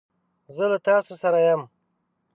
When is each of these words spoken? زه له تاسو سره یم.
زه 0.55 0.63
له 0.71 0.77
تاسو 0.87 1.13
سره 1.23 1.39
یم. 1.47 1.61